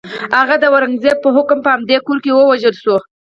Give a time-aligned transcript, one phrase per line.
[0.37, 2.95] هغه د اورنګزېب په حکم په همدې کور کې ووژل شو.